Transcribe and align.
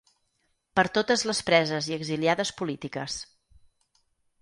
Per 0.79 0.85
totes 0.95 1.25
les 1.31 1.43
preses 1.51 1.91
i 1.93 1.97
exiliades 1.99 2.55
polítiques. 2.63 3.23